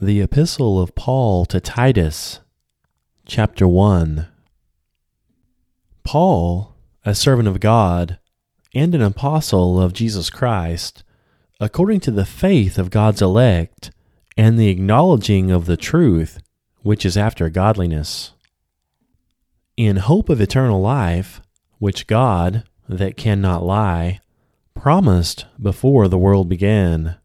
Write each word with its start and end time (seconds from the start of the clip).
The 0.00 0.20
Epistle 0.20 0.80
of 0.80 0.94
Paul 0.94 1.44
to 1.46 1.58
Titus, 1.58 2.38
Chapter 3.26 3.66
1. 3.66 4.28
Paul, 6.04 6.76
a 7.04 7.16
servant 7.16 7.48
of 7.48 7.58
God, 7.58 8.20
and 8.72 8.94
an 8.94 9.02
apostle 9.02 9.82
of 9.82 9.92
Jesus 9.92 10.30
Christ, 10.30 11.02
according 11.58 11.98
to 12.02 12.12
the 12.12 12.24
faith 12.24 12.78
of 12.78 12.90
God's 12.90 13.20
elect, 13.20 13.90
and 14.36 14.56
the 14.56 14.68
acknowledging 14.68 15.50
of 15.50 15.66
the 15.66 15.76
truth 15.76 16.38
which 16.82 17.04
is 17.04 17.16
after 17.16 17.50
godliness, 17.50 18.34
in 19.76 19.96
hope 19.96 20.28
of 20.28 20.40
eternal 20.40 20.80
life, 20.80 21.42
which 21.80 22.06
God, 22.06 22.62
that 22.88 23.16
cannot 23.16 23.64
lie, 23.64 24.20
promised 24.76 25.46
before 25.60 26.06
the 26.06 26.16
world 26.16 26.48
began 26.48 27.16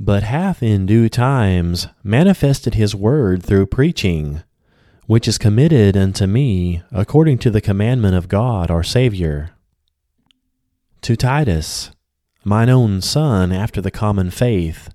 but 0.00 0.22
hath 0.22 0.62
in 0.62 0.86
due 0.86 1.08
times 1.08 1.88
manifested 2.04 2.74
his 2.74 2.94
word 2.94 3.42
through 3.42 3.66
preaching, 3.66 4.42
which 5.06 5.26
is 5.26 5.38
committed 5.38 5.96
unto 5.96 6.26
me 6.26 6.82
according 6.92 7.38
to 7.38 7.50
the 7.50 7.60
commandment 7.60 8.14
of 8.14 8.28
God 8.28 8.70
our 8.70 8.82
Saviour. 8.82 9.50
To 11.02 11.16
Titus, 11.16 11.90
mine 12.44 12.68
own 12.68 13.00
son 13.00 13.52
after 13.52 13.80
the 13.80 13.90
common 13.90 14.30
faith, 14.30 14.90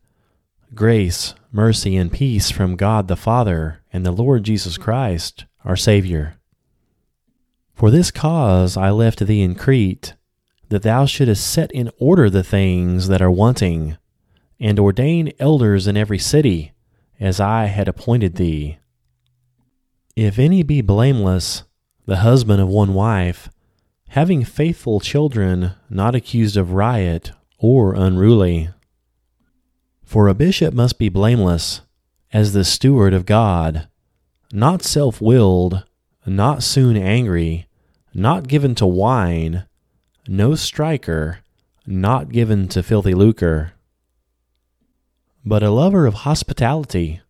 grace, 0.73 1.33
mercy, 1.51 1.97
and 1.97 2.11
peace 2.11 2.49
from 2.49 2.75
God 2.75 3.07
the 3.07 3.15
Father 3.15 3.81
and 3.91 4.05
the 4.05 4.11
Lord 4.11 4.43
Jesus 4.43 4.77
Christ 4.77 5.45
our 5.65 5.75
Saviour. 5.75 6.35
For 7.73 7.91
this 7.91 8.11
cause 8.11 8.77
I 8.77 8.91
left 8.91 9.19
thee 9.19 9.41
in 9.41 9.55
Crete, 9.55 10.13
that 10.69 10.83
thou 10.83 11.05
shouldest 11.05 11.45
set 11.45 11.71
in 11.71 11.91
order 11.99 12.29
the 12.29 12.43
things 12.43 13.07
that 13.07 13.21
are 13.21 13.31
wanting 13.31 13.97
and 14.63 14.79
ordain 14.79 15.29
elders 15.39 15.87
in 15.87 15.97
every 15.97 16.17
city, 16.17 16.71
as 17.19 17.37
I 17.37 17.65
had 17.65 17.89
appointed 17.89 18.35
thee. 18.35 18.77
If 20.15 20.39
any 20.39 20.63
be 20.63 20.79
blameless, 20.79 21.63
the 22.05 22.17
husband 22.17 22.61
of 22.61 22.69
one 22.69 22.93
wife, 22.93 23.49
having 24.07 24.45
faithful 24.45 25.01
children, 25.01 25.73
not 25.89 26.15
accused 26.15 26.55
of 26.55 26.71
riot 26.71 27.33
or 27.57 27.93
unruly. 27.93 28.69
For 30.05 30.29
a 30.29 30.33
bishop 30.33 30.73
must 30.73 30.97
be 30.97 31.09
blameless, 31.09 31.81
as 32.31 32.53
the 32.53 32.63
steward 32.63 33.13
of 33.13 33.25
God, 33.25 33.89
not 34.53 34.81
self 34.81 35.19
willed, 35.19 35.83
not 36.25 36.63
soon 36.63 36.95
angry, 36.95 37.67
not 38.13 38.47
given 38.47 38.75
to 38.75 38.85
wine, 38.85 39.65
no 40.25 40.55
striker, 40.55 41.39
not 41.85 42.29
given 42.29 42.69
to 42.69 42.81
filthy 42.81 43.13
lucre 43.13 43.73
but 45.45 45.61
a 45.61 45.69
lover 45.69 46.05
of 46.05 46.13
hospitality, 46.13 47.21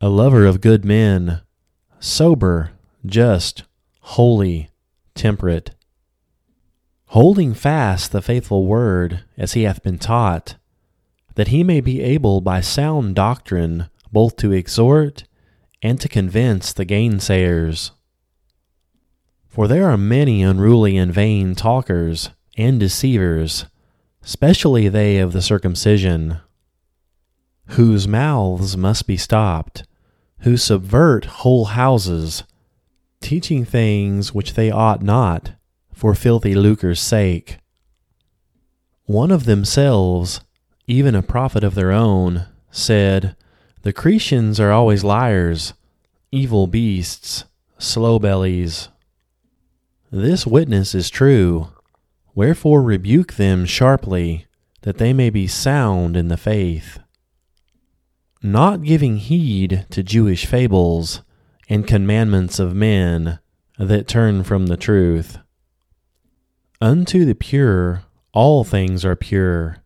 a 0.00 0.08
lover 0.08 0.44
of 0.44 0.60
good 0.60 0.84
men, 0.84 1.40
sober, 2.00 2.72
just, 3.06 3.62
holy, 4.00 4.70
temperate, 5.14 5.70
holding 7.06 7.54
fast 7.54 8.10
the 8.10 8.22
faithful 8.22 8.66
word 8.66 9.22
as 9.38 9.52
he 9.52 9.62
hath 9.62 9.82
been 9.82 9.98
taught, 9.98 10.56
that 11.36 11.48
he 11.48 11.62
may 11.62 11.80
be 11.80 12.00
able 12.02 12.40
by 12.40 12.60
sound 12.60 13.14
doctrine 13.14 13.88
both 14.10 14.36
to 14.36 14.52
exhort 14.52 15.24
and 15.80 16.00
to 16.00 16.08
convince 16.08 16.72
the 16.72 16.84
gainsayers. 16.84 17.92
For 19.48 19.68
there 19.68 19.88
are 19.88 19.96
many 19.96 20.42
unruly 20.42 20.96
and 20.96 21.14
vain 21.14 21.54
talkers 21.54 22.30
and 22.56 22.80
deceivers, 22.80 23.66
especially 24.24 24.88
they 24.88 25.18
of 25.18 25.32
the 25.32 25.42
circumcision 25.42 26.40
whose 27.68 28.06
mouths 28.06 28.76
must 28.76 29.06
be 29.06 29.16
stopped, 29.16 29.84
who 30.40 30.56
subvert 30.56 31.24
whole 31.24 31.66
houses, 31.66 32.44
teaching 33.20 33.64
things 33.64 34.34
which 34.34 34.54
they 34.54 34.70
ought 34.70 35.02
not, 35.02 35.52
for 35.92 36.14
filthy 36.14 36.54
lucre's 36.54 37.00
sake. 37.00 37.58
One 39.06 39.30
of 39.30 39.44
themselves, 39.44 40.40
even 40.86 41.14
a 41.14 41.22
prophet 41.22 41.64
of 41.64 41.74
their 41.74 41.92
own, 41.92 42.46
said, 42.70 43.36
The 43.82 43.92
Cretians 43.92 44.60
are 44.60 44.72
always 44.72 45.04
liars, 45.04 45.72
evil 46.30 46.66
beasts, 46.66 47.44
slow 47.78 48.18
bellies. 48.18 48.88
This 50.10 50.46
witness 50.46 50.94
is 50.94 51.10
true. 51.10 51.68
Wherefore 52.34 52.82
rebuke 52.82 53.34
them 53.34 53.64
sharply, 53.64 54.46
that 54.82 54.98
they 54.98 55.12
may 55.12 55.30
be 55.30 55.46
sound 55.46 56.16
in 56.16 56.28
the 56.28 56.36
faith 56.36 56.98
not 58.44 58.82
giving 58.82 59.16
heed 59.16 59.86
to 59.88 60.02
Jewish 60.02 60.44
fables 60.44 61.22
and 61.66 61.86
commandments 61.86 62.58
of 62.58 62.74
men 62.74 63.38
that 63.78 64.06
turn 64.06 64.44
from 64.44 64.66
the 64.66 64.76
truth. 64.76 65.38
Unto 66.78 67.24
the 67.24 67.34
pure 67.34 68.02
all 68.34 68.62
things 68.62 69.02
are 69.02 69.16
pure, 69.16 69.78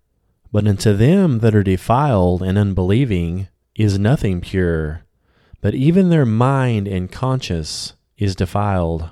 but 0.51 0.67
unto 0.67 0.93
them 0.93 1.39
that 1.39 1.55
are 1.55 1.63
defiled 1.63 2.43
and 2.43 2.59
unbelieving 2.59 3.47
is 3.77 3.97
nothing 3.97 4.41
pure, 4.41 5.05
but 5.61 5.77
even 5.77 6.09
their 6.09 6.27
mind 6.27 6.89
and 6.89 7.13
conscience 7.13 7.93
is 8.17 8.35
defiled. 8.35 9.09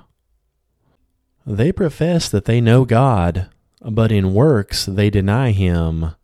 They 1.45 1.71
profess 1.71 2.27
that 2.27 2.43
they 2.43 2.59
know 2.59 2.83
God, 2.83 3.47
but 3.79 4.11
in 4.11 4.33
works 4.33 4.85
they 4.85 5.09
deny 5.09 5.51
him, 5.51 6.15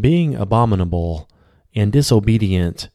being 0.00 0.34
abominable 0.34 1.28
and 1.74 1.92
disobedient, 1.92 2.88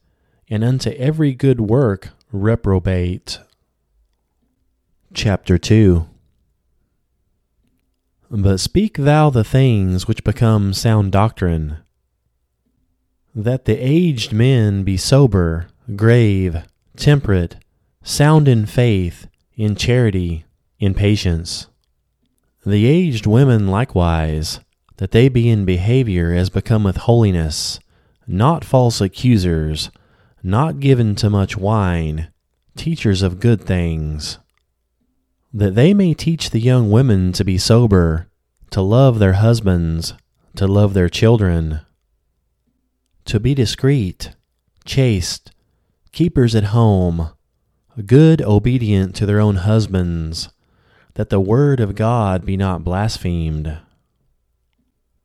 and 0.48 0.64
unto 0.64 0.90
every 0.90 1.34
good 1.34 1.60
work 1.60 2.10
reprobate. 2.32 3.40
Chapter 5.12 5.58
2 5.58 6.06
But 8.30 8.58
speak 8.58 8.96
thou 8.96 9.30
the 9.30 9.44
things 9.44 10.06
which 10.08 10.24
become 10.24 10.72
sound 10.72 11.12
doctrine, 11.12 11.78
that 13.34 13.64
the 13.64 13.76
aged 13.76 14.32
men 14.32 14.82
be 14.82 14.96
sober, 14.96 15.68
grave, 15.94 16.62
temperate, 16.96 17.56
sound 18.02 18.48
in 18.48 18.66
faith, 18.66 19.26
in 19.56 19.76
charity, 19.76 20.44
in 20.78 20.94
patience. 20.94 21.66
The 22.64 22.86
aged 22.86 23.26
women 23.26 23.68
likewise, 23.68 24.60
that 24.96 25.12
they 25.12 25.28
be 25.28 25.48
in 25.48 25.64
behavior 25.64 26.32
as 26.32 26.50
becometh 26.50 26.96
holiness 26.98 27.80
not 28.30 28.64
false 28.64 29.00
accusers, 29.00 29.90
not 30.40 30.78
given 30.78 31.16
to 31.16 31.28
much 31.28 31.56
wine, 31.56 32.28
teachers 32.76 33.22
of 33.22 33.40
good 33.40 33.60
things, 33.60 34.38
that 35.52 35.74
they 35.74 35.92
may 35.92 36.14
teach 36.14 36.50
the 36.50 36.60
young 36.60 36.92
women 36.92 37.32
to 37.32 37.44
be 37.44 37.58
sober, 37.58 38.28
to 38.70 38.80
love 38.80 39.18
their 39.18 39.32
husbands, 39.32 40.14
to 40.54 40.68
love 40.68 40.94
their 40.94 41.08
children, 41.08 41.80
to 43.24 43.40
be 43.40 43.52
discreet, 43.52 44.30
chaste, 44.84 45.50
keepers 46.12 46.54
at 46.54 46.64
home, 46.64 47.30
good, 48.06 48.40
obedient 48.42 49.12
to 49.16 49.26
their 49.26 49.40
own 49.40 49.56
husbands, 49.56 50.50
that 51.14 51.30
the 51.30 51.40
word 51.40 51.80
of 51.80 51.96
God 51.96 52.46
be 52.46 52.56
not 52.56 52.84
blasphemed. 52.84 53.76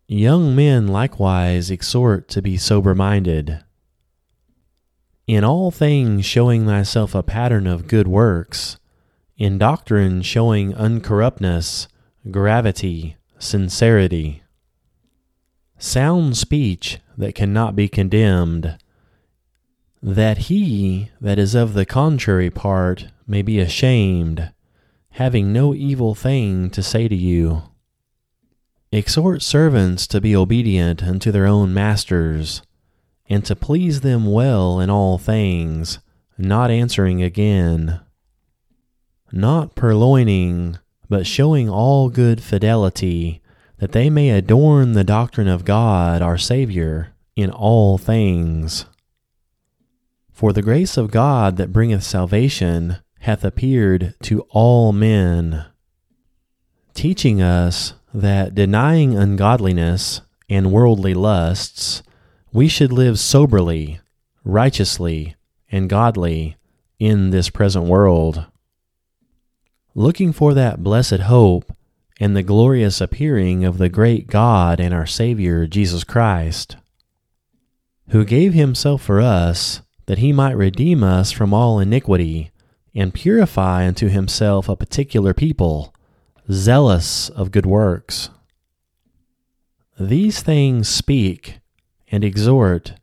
Young 0.07 0.55
men 0.55 0.88
likewise 0.88 1.71
exhort 1.71 2.27
to 2.29 2.41
be 2.41 2.57
sober 2.57 2.93
minded. 2.93 3.63
In 5.25 5.43
all 5.43 5.71
things 5.71 6.25
showing 6.25 6.67
thyself 6.67 7.16
a 7.16 7.23
pattern 7.23 7.66
of 7.66 7.88
good 7.88 8.07
works, 8.07 8.77
in 9.35 9.57
doctrine 9.57 10.21
showing 10.21 10.73
uncorruptness, 10.73 11.88
gravity, 12.29 13.17
sincerity, 13.39 14.43
sound 15.79 16.37
speech 16.37 16.99
that 17.17 17.33
cannot 17.33 17.75
be 17.75 17.87
condemned, 17.87 18.77
that 20.03 20.37
he 20.37 21.09
that 21.19 21.40
is 21.40 21.55
of 21.55 21.73
the 21.73 21.85
contrary 21.85 22.51
part 22.51 23.08
may 23.25 23.41
be 23.41 23.59
ashamed, 23.59 24.51
having 25.09 25.51
no 25.51 25.73
evil 25.73 26.13
thing 26.13 26.69
to 26.69 26.84
say 26.84 27.08
to 27.08 27.16
you. 27.16 27.63
Exhort 28.96 29.42
servants 29.42 30.08
to 30.08 30.22
be 30.22 30.34
obedient 30.34 31.03
unto 31.03 31.30
their 31.30 31.46
own 31.46 31.74
masters, 31.74 32.62
and 33.28 33.44
to 33.44 33.53
please 33.53 34.00
them 34.00 34.26
well 34.26 34.80
in 34.80 34.90
all 34.90 35.18
things, 35.18 36.00
not 36.38 36.72
answering 36.72 37.22
again, 37.22 38.00
not 39.34 39.76
purloining, 39.76 40.80
but 41.09 41.28
showing 41.28 41.70
all 41.70 42.08
good 42.08 42.42
fidelity, 42.42 43.42
that 43.80 43.92
they 43.92 44.09
may 44.09 44.30
adorn 44.30 44.94
the 44.94 45.03
doctrine 45.03 45.50
of 45.50 45.66
God 45.66 46.22
our 46.22 46.38
Saviour 46.38 47.09
in 47.36 47.52
all 47.52 47.97
things. 47.97 48.86
For 50.32 50.53
the 50.53 50.62
grace 50.62 50.96
of 50.96 51.12
God 51.12 51.58
that 51.58 51.74
bringeth 51.74 52.03
salvation 52.03 53.00
hath 53.20 53.44
appeared 53.44 54.16
to 54.22 54.47
all 54.52 54.94
men, 54.94 55.66
teaching 56.94 57.42
us 57.42 57.94
that 58.22 58.56
denying 58.56 59.17
ungodliness 59.17 60.22
and 60.50 60.72
worldly 60.72 61.14
lusts, 61.14 62.03
we 62.53 62.67
should 62.67 62.91
live 62.91 63.20
soberly, 63.20 64.00
righteously, 64.44 65.35
and 65.72 65.90
godly 65.90 66.56
in 67.00 67.32
this 67.32 67.50
present 67.50 67.85
world. 67.85 68.46
Looking 69.94 70.32
for 70.32 70.53
that 70.53 70.84
blessed 70.84 71.22
hope 71.22 71.76
and 72.20 72.35
the 72.35 72.44
glorious 72.44 73.02
appearing 73.02 73.66
of 73.66 73.78
the 73.78 73.90
great 73.90 74.28
God 74.28 74.79
and 74.79 74.94
our 74.94 75.06
Savior 75.06 75.68
Jesus 75.68 76.03
Christ, 76.03 76.78
who 78.09 78.23
gave 78.23 78.53
himself 78.53 79.02
for 79.02 79.20
us 79.20 79.82
that 80.06 80.20
he 80.20 80.32
might 80.32 80.56
redeem 80.56 81.03
us 81.03 81.32
from 81.32 81.53
all 81.53 81.79
iniquity 81.79 82.52
and 82.94 83.14
purify 83.14 83.85
unto 83.88 84.08
himself 84.08 84.70
a 84.70 84.76
particular 84.76 85.34
people, 85.34 85.95
zealous 86.52 87.30
of 87.30 87.52
good 87.52 87.66
works. 87.66 88.30
These 90.00 90.42
things 90.42 90.88
speak 90.88 91.59
and 92.12 92.24
exhort 92.24 92.94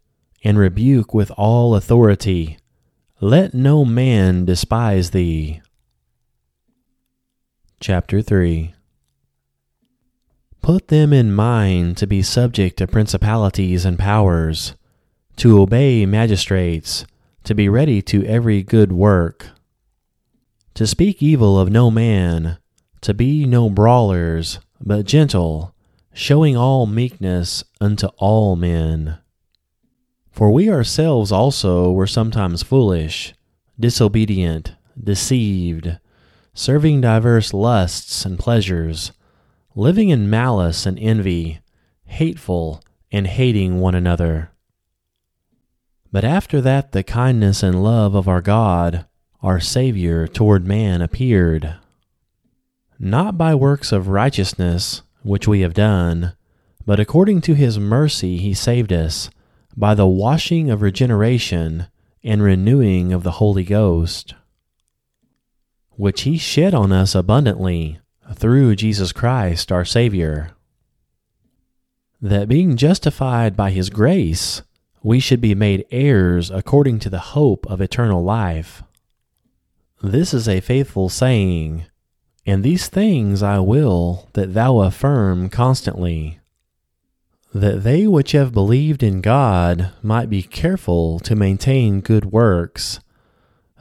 and 0.45 0.59
rebuke 0.59 1.15
with 1.15 1.31
all 1.33 1.75
authority. 1.75 2.59
Let 3.21 3.55
no 3.55 3.85
man 3.85 4.45
despise 4.45 5.11
thee. 5.11 5.63
Chapter 7.81 8.23
3 8.23 8.75
Put 10.61 10.89
them 10.89 11.13
in 11.13 11.33
mind 11.33 11.97
to 11.97 12.07
be 12.07 12.23
subject 12.23 12.77
to 12.77 12.87
principalities 12.87 13.85
and 13.85 13.99
powers, 13.99 14.77
to 15.37 15.61
obey 15.61 16.07
magistrates, 16.07 17.05
to 17.43 17.55
be 17.55 17.69
ready 17.69 18.01
to 18.03 18.25
every 18.25 18.63
good 18.63 18.93
work, 18.93 19.49
to 20.75 20.87
speak 20.87 21.21
evil 21.21 21.59
of 21.59 21.71
no 21.71 21.91
man, 21.91 22.59
to 23.03 23.15
be 23.15 23.45
no 23.45 23.69
brawlers, 23.69 24.59
but 24.81 25.07
gentle, 25.07 25.75
showing 26.13 26.57
all 26.57 26.87
meekness 26.87 27.63
unto 27.81 28.09
all 28.17 28.57
men. 28.57 29.19
For 30.31 30.51
we 30.51 30.71
ourselves 30.71 31.31
also 31.31 31.93
were 31.93 32.07
sometimes 32.07 32.63
foolish, 32.63 33.35
disobedient, 33.79 34.75
deceived, 35.03 35.99
serving 36.55 37.03
diverse 37.03 37.53
lusts 37.53 38.25
and 38.25 38.39
pleasures 38.39 39.13
living 39.75 40.11
in 40.11 40.29
malice 40.29 40.87
and 40.87 40.99
envy, 40.99 41.61
hateful 42.05 42.83
and 43.11 43.27
hating 43.27 43.79
one 43.81 43.95
another. 43.95 44.51
But 46.11 46.25
after 46.25 46.61
that, 46.61 46.93
the 46.93 47.03
kindness 47.03 47.63
and 47.63 47.83
love 47.83 48.15
of 48.15 48.29
our 48.29 48.43
God, 48.43 49.07
our 49.41 49.61
Saviour, 49.61 50.29
toward 50.29 50.67
man 50.67 51.01
appeared, 51.01 51.77
not 53.03 53.37
by 53.37 53.53
works 53.53 53.91
of 53.91 54.07
righteousness 54.07 55.03
which 55.25 55.49
we 55.49 55.61
have 55.61 55.75
done, 55.75 56.33
but 56.87 57.01
according 57.01 57.41
to 57.41 57.55
his 57.55 57.77
mercy 57.77 58.37
he 58.37 58.55
saved 58.55 58.93
us, 58.93 59.29
by 59.77 59.93
the 59.93 60.07
washing 60.07 60.71
of 60.71 60.83
regeneration 60.83 61.89
and 62.23 62.41
renewing 62.43 63.13
of 63.13 63.25
the 63.25 63.33
Holy 63.33 63.65
Ghost, 63.65 64.35
which 65.91 66.23
he 66.23 66.39
shed 66.39 66.75
on 66.75 66.93
us 66.93 67.17
abundantly 67.17 67.99
through 68.35 68.77
Jesus 68.77 69.11
Christ 69.11 69.73
our 69.73 69.85
Savior. 69.85 70.53
That 72.21 72.49
being 72.49 72.77
justified 72.77 73.57
by 73.57 73.73
His 73.73 73.91
grace, 73.91 74.63
we 75.03 75.19
should 75.19 75.41
be 75.41 75.57
made 75.57 75.87
heirs 75.91 76.53
according 76.53 77.01
to 77.01 77.11
the 77.11 77.19
hope 77.19 77.67
of 77.67 77.81
eternal 77.81 78.23
life. 78.23 78.85
This 80.01 80.33
is 80.33 80.49
a 80.49 80.61
faithful 80.61 81.09
saying, 81.09 81.87
and 82.45 82.63
these 82.65 82.89
things 82.89 83.43
I 83.43 83.59
will 83.61 84.29
that 84.33 84.55
thou 84.55 84.81
affirm 84.81 85.49
constantly, 85.49 86.41
that 87.55 87.83
they 87.85 88.07
which 88.07 88.33
have 88.33 88.53
believed 88.53 89.03
in 89.03 89.21
God 89.21 89.93
might 90.03 90.31
be 90.31 90.43
careful 90.43 91.21
to 91.21 91.37
maintain 91.37 92.01
good 92.01 92.27
works. 92.27 93.01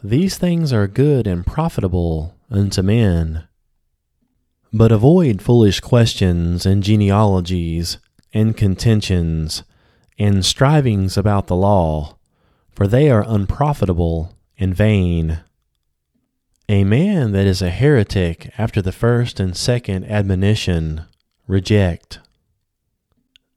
These 0.03 0.37
things 0.37 0.73
are 0.73 0.87
good 0.87 1.25
and 1.25 1.45
profitable 1.45 2.35
unto 2.49 2.81
men. 2.81 3.47
But 4.73 4.91
avoid 4.91 5.41
foolish 5.41 5.79
questions 5.79 6.65
and 6.65 6.83
genealogies 6.83 7.97
and 8.33 8.55
contentions 8.55 9.63
and 10.17 10.45
strivings 10.45 11.17
about 11.17 11.47
the 11.47 11.55
law, 11.55 12.17
for 12.71 12.87
they 12.87 13.09
are 13.09 13.25
unprofitable 13.27 14.37
and 14.57 14.75
vain. 14.75 15.39
A 16.69 16.83
man 16.83 17.31
that 17.31 17.45
is 17.45 17.61
a 17.61 17.69
heretic 17.69 18.51
after 18.57 18.81
the 18.81 18.91
first 18.91 19.39
and 19.39 19.55
second 19.55 20.05
admonition, 20.05 21.03
reject, 21.47 22.19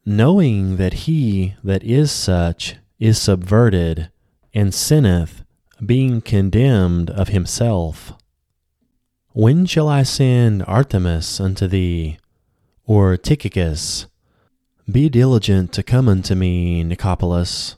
knowing 0.04 0.76
that 0.76 1.04
he 1.04 1.54
that 1.62 1.84
is 1.84 2.10
such 2.10 2.76
is 2.98 3.20
subverted 3.20 4.10
and 4.52 4.74
sinneth, 4.74 5.44
being 5.84 6.20
condemned 6.20 7.10
of 7.10 7.28
himself. 7.28 8.12
When 9.32 9.66
shall 9.66 9.88
I 9.88 10.02
send 10.04 10.62
Artemas 10.62 11.40
unto 11.40 11.66
thee, 11.66 12.18
or 12.86 13.16
Tychicus? 13.16 14.06
Be 14.90 15.08
diligent 15.08 15.72
to 15.72 15.82
come 15.82 16.08
unto 16.08 16.34
me, 16.34 16.84
Nicopolis, 16.84 17.76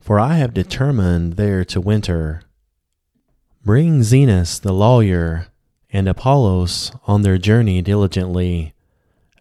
for 0.00 0.18
I 0.18 0.34
have 0.34 0.54
determined 0.54 1.34
there 1.34 1.64
to 1.66 1.80
winter. 1.80 2.42
Bring 3.66 4.02
Zenas 4.02 4.60
the 4.60 4.72
lawyer 4.72 5.48
and 5.90 6.08
Apollos 6.08 6.92
on 7.08 7.22
their 7.22 7.36
journey 7.36 7.82
diligently, 7.82 8.74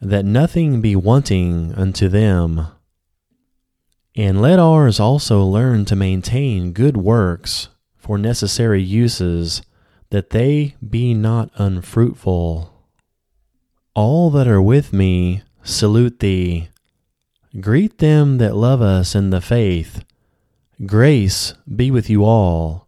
that 0.01 0.25
nothing 0.25 0.81
be 0.81 0.95
wanting 0.95 1.75
unto 1.75 2.07
them. 2.07 2.65
And 4.15 4.41
let 4.41 4.57
ours 4.57 4.99
also 4.99 5.43
learn 5.43 5.85
to 5.85 5.95
maintain 5.95 6.73
good 6.73 6.97
works 6.97 7.69
for 7.97 8.17
necessary 8.17 8.81
uses 8.81 9.61
that 10.09 10.31
they 10.31 10.73
be 10.81 11.13
not 11.13 11.51
unfruitful. 11.57 12.73
All 13.93 14.31
that 14.31 14.47
are 14.47 14.59
with 14.59 14.91
me 14.91 15.43
salute 15.63 16.19
thee. 16.19 16.69
Greet 17.59 17.99
them 17.99 18.39
that 18.39 18.55
love 18.55 18.81
us 18.81 19.13
in 19.13 19.29
the 19.29 19.39
faith. 19.39 20.03
Grace 20.83 21.53
be 21.75 21.91
with 21.91 22.09
you 22.09 22.25
all. 22.25 22.84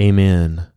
Amen. 0.00 0.71